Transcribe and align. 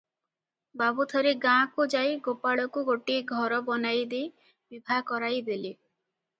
ବାବୁ 0.81 1.05
ଥରେ 1.11 1.33
ଗାଁ 1.43 1.59
କୁ 1.75 1.85
ଯାଇ 1.95 2.17
ଗୋପାଳକୁ 2.29 2.85
ଗୋଟିଏ 2.89 3.21
ଘର 3.35 3.63
ବନାଈ 3.71 4.03
ଦେଇ 4.17 4.29
ବିଭା 4.51 5.01
କରାଇ 5.13 5.49
ଦେଲେ। 5.53 5.75